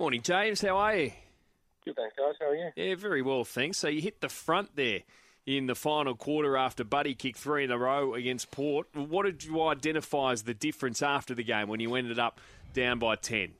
[0.00, 0.60] Morning, James.
[0.60, 1.12] How are you?
[1.84, 2.34] Good, thanks, guys.
[2.38, 2.70] How are you?
[2.76, 3.78] Yeah, very well, thanks.
[3.78, 5.00] So you hit the front there
[5.44, 8.86] in the final quarter after Buddy kicked three in a row against Port.
[8.94, 12.40] What did you identify as the difference after the game when you ended up
[12.74, 13.54] down by 10?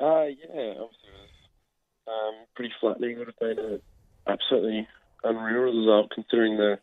[0.00, 1.30] Uh, yeah, obviously it was
[2.08, 3.12] um, pretty flattening.
[3.12, 3.80] It would have been an
[4.26, 4.88] absolutely
[5.22, 6.80] unreal result considering the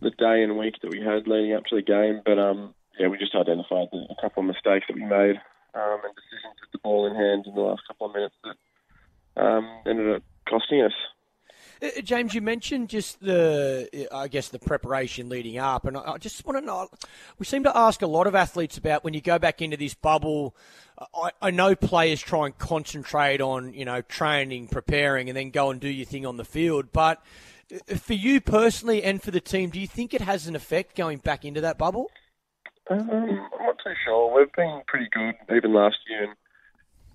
[0.00, 2.22] the day and week that we had leading up to the game.
[2.24, 5.40] But um, yeah, we just identified the, a couple of mistakes that we made
[5.74, 9.42] um, and decisions with the ball in hand in the last couple of minutes that
[9.42, 10.92] um, ended up costing us.
[11.82, 16.44] Uh, James, you mentioned just the, I guess, the preparation leading up, and I just
[16.44, 16.88] want to know.
[17.38, 19.94] We seem to ask a lot of athletes about when you go back into this
[19.94, 20.54] bubble.
[21.14, 25.70] I, I know players try and concentrate on, you know, training, preparing, and then go
[25.70, 26.92] and do your thing on the field.
[26.92, 27.22] But
[27.72, 30.96] uh, for you personally and for the team, do you think it has an effect
[30.96, 32.10] going back into that bubble?
[32.90, 34.36] Um, I'm not too sure.
[34.36, 36.34] We've been pretty good even last year, and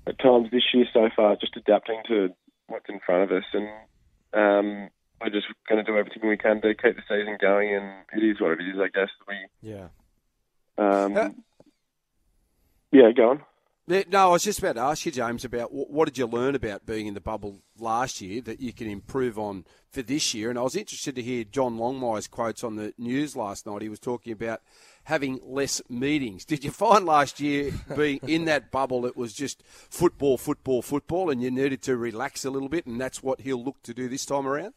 [0.08, 2.30] at times this year so far, just adapting to
[2.68, 3.70] what's in front of us and
[4.36, 4.90] um,
[5.22, 8.26] we're just going to do everything we can to keep the season going, and it
[8.26, 9.10] is what it is, I guess.
[9.28, 9.88] We yeah,
[10.78, 11.30] um, uh,
[12.92, 13.42] yeah, go on.
[13.88, 16.88] No, I was just about to ask you, James, about what did you learn about
[16.88, 20.50] being in the bubble last year that you can improve on for this year?
[20.50, 23.84] And I was interested to hear John Longmire's quotes on the news last night.
[23.84, 24.62] He was talking about
[25.04, 26.46] having less meetings.
[26.46, 31.30] Did you find last year being in that bubble it was just football, football, football,
[31.30, 34.10] and you needed to relax a little bit, and that's what he'll look to do
[34.10, 34.74] this time around?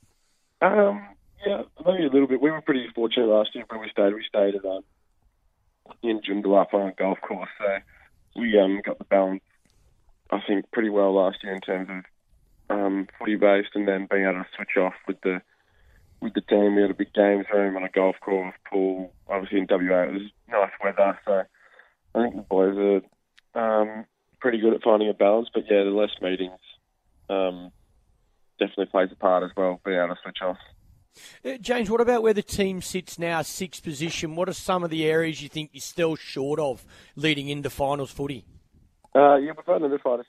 [0.61, 1.03] Um,
[1.47, 2.43] yeah, maybe a little bit.
[2.43, 4.13] We were pretty fortunate last year where we stayed.
[4.13, 4.83] We stayed at um,
[6.03, 7.79] in Joondalup on a golf course, so
[8.39, 9.43] we um, got the balance,
[10.31, 14.25] I think, pretty well last year in terms of um, footy based, and then being
[14.25, 15.41] able to switch off with the
[16.21, 16.75] with the team.
[16.75, 19.13] We had a big games room on a golf course, pool.
[19.29, 21.43] Obviously in WA it was nice weather, so
[22.15, 23.03] I think the boys
[23.55, 24.05] are um,
[24.41, 25.49] pretty good at finding a balance.
[25.53, 26.61] But yeah, the less meetings
[27.31, 27.71] um,
[28.59, 29.81] definitely plays a part as well.
[29.85, 30.59] Being able to switch off.
[31.45, 34.37] Uh, James, what about where the team sits now, sixth position?
[34.37, 36.85] What are some of the areas you think you're still short of
[37.17, 38.45] leading into finals footy?
[39.15, 40.21] Uh, yeah, we've identified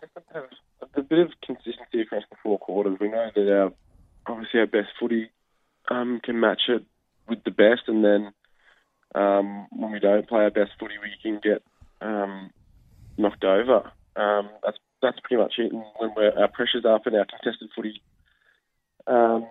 [0.96, 2.98] a, bit of consistency across the four quarters.
[3.00, 3.74] We know that our
[4.26, 5.30] obviously our best footy
[5.90, 6.84] um, can match it
[7.28, 8.32] with the best, and then
[9.16, 11.62] um, when we don't play our best footy, we can get
[12.02, 12.52] um,
[13.18, 13.92] knocked over.
[14.16, 15.72] Um, that's that's pretty much it.
[15.72, 18.02] And when our pressure's up and our contested footy,
[19.08, 19.48] um,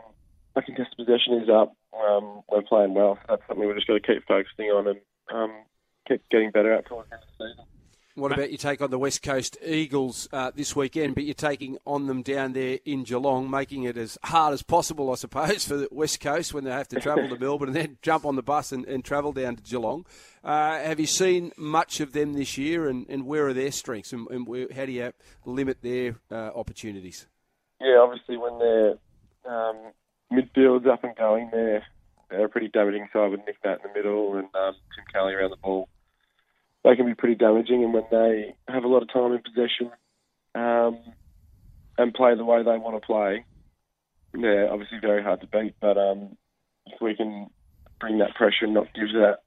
[0.58, 3.16] our contested possession is up, um, we're playing well.
[3.16, 4.98] So that's something we're just got to keep focusing on and
[5.32, 5.52] um,
[6.08, 7.64] keep getting better at towards the end of the season.
[8.16, 11.78] What about you take on the West Coast Eagles uh, this weekend, but you're taking
[11.86, 15.76] on them down there in Geelong, making it as hard as possible, I suppose, for
[15.76, 18.42] the West Coast when they have to travel to Melbourne and then jump on the
[18.42, 20.04] bus and, and travel down to Geelong.
[20.42, 24.12] Uh, have you seen much of them this year, and, and where are their strengths,
[24.12, 25.12] and, and where, how do you
[25.44, 27.28] limit their uh, opportunities?
[27.80, 28.94] Yeah, obviously when their
[29.48, 29.92] um,
[30.32, 31.84] midfield's up and going, they're,
[32.30, 35.34] they're a pretty damaging side with Nic Nat in the middle and um, Tim Kelly
[35.34, 35.88] around the ball
[36.84, 37.84] they can be pretty damaging.
[37.84, 39.90] And when they have a lot of time in possession
[40.54, 40.98] um,
[41.96, 43.44] and play the way they want to play,
[44.32, 45.74] they're obviously very hard to beat.
[45.80, 46.36] But um,
[46.86, 47.48] if we can
[48.00, 49.38] bring that pressure and not give that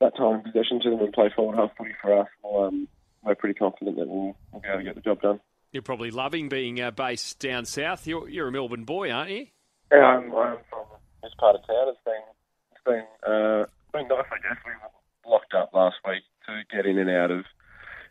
[0.00, 2.88] that time in possession to them and play forward half footy for us, well, um,
[3.22, 5.40] we're pretty confident that we'll, we'll be able to get the job done.
[5.72, 8.06] You're probably loving being uh, based down south.
[8.06, 9.46] You're, you're a Melbourne boy, aren't you?
[9.92, 10.86] Yeah, I'm, I'm from
[11.22, 11.88] this part of town.
[11.88, 12.24] It's been
[12.72, 14.58] it's been uh, been nice, I guess.
[14.64, 17.44] We were locked up last week to get in and out of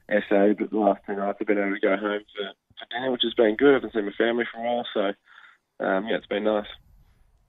[0.10, 3.12] SA, but the last two nights I've been able to go home for, for dinner,
[3.12, 3.72] which has been good.
[3.72, 6.68] I haven't seen my family for a while, so um, yeah, it's been nice.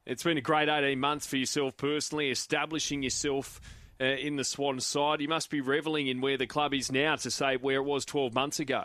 [0.06, 3.60] It's been a great 18 months for yourself personally, establishing yourself
[4.00, 5.20] uh, in the Swan side.
[5.20, 8.04] You must be revelling in where the club is now to say where it was
[8.04, 8.84] 12 months ago.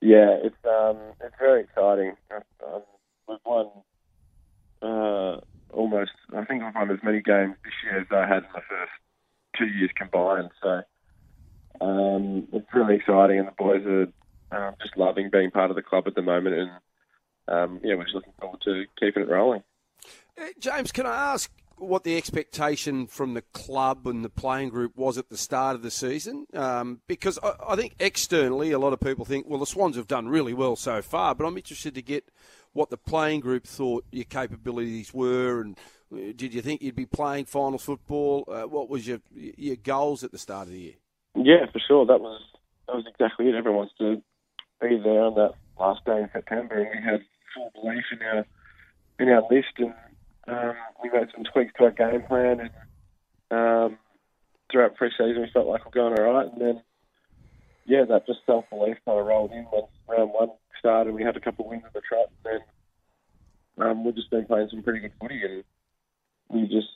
[0.00, 2.16] Yeah, it's um, it's very exciting.
[2.32, 2.82] Um,
[3.28, 3.68] we've won
[4.82, 5.40] uh,
[5.72, 8.62] almost, I think I've won as many games this year as I had in the
[8.68, 8.92] first
[9.58, 10.50] two years combined.
[10.62, 10.82] So
[11.80, 15.82] um, it's really exciting, and the boys are um, just loving being part of the
[15.82, 16.70] club at the moment, and
[17.48, 19.62] um, yeah, we're just looking forward to keeping it rolling.
[20.40, 24.96] Uh, James, can I ask what the expectation from the club and the playing group
[24.96, 26.46] was at the start of the season?
[26.54, 30.06] Um, because I, I, think externally, a lot of people think, well, the Swans have
[30.06, 32.30] done really well so far, but I'm interested to get
[32.72, 35.78] what the playing group thought your capabilities were and
[36.12, 38.44] uh, did you think you'd be playing finals football?
[38.48, 40.94] Uh, what was your your goals at the start of the year?
[41.36, 42.06] Yeah, for sure.
[42.06, 42.40] That was
[42.86, 43.54] that was exactly it.
[43.54, 44.22] Everyone wants to
[44.80, 47.20] be there on that last day in September, and we had
[47.54, 48.46] full belief in our
[49.18, 49.94] in our list, and
[50.48, 52.70] um, we made some tweaks to our game plan, and
[53.50, 53.98] um,
[54.70, 56.82] throughout pre-season we felt like we're going all right, and then
[57.86, 60.50] yeah, that just self belief kind of rolled in once round one
[60.80, 61.14] started.
[61.14, 62.60] We had a couple of wins in the trot, and
[63.78, 65.62] then um, we've just been playing some pretty good footy, and
[66.48, 66.88] we just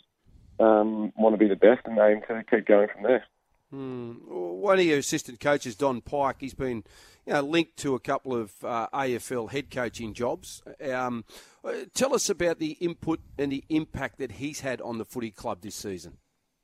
[0.58, 3.24] um, want to be the best and aim to keep going from there.
[3.72, 4.26] Mm.
[4.26, 6.84] One of your assistant coaches, Don Pyke, he's been
[7.26, 10.62] you know, linked to a couple of uh, AFL head coaching jobs.
[10.82, 11.24] Um,
[11.64, 15.30] uh, tell us about the input and the impact that he's had on the footy
[15.30, 16.18] club this season.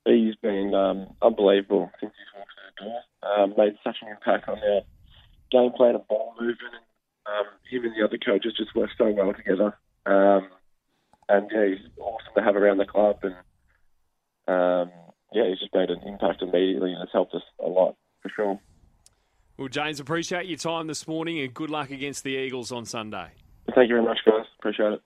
[0.05, 3.43] He's been um, unbelievable since he's walked through the door.
[3.45, 4.81] Um, made such an impact on our
[5.51, 6.75] game plan and ball movement.
[6.75, 6.90] And,
[7.31, 9.77] um, him and the other coaches just work so well together.
[10.07, 10.49] Um,
[11.29, 13.19] and yeah, he's awesome to have around the club.
[13.23, 13.35] And
[14.49, 14.91] um,
[15.33, 18.61] yeah, he's just made an impact immediately and it's helped us a lot for sure.
[19.57, 23.29] Well, James, appreciate your time this morning and good luck against the Eagles on Sunday.
[23.75, 24.47] Thank you very much, guys.
[24.59, 25.03] Appreciate it.